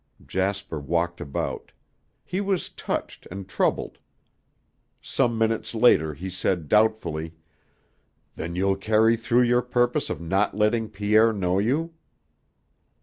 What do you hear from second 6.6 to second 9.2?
doubtfully, "Then you'll carry